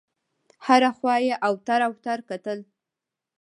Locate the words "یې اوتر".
1.27-1.79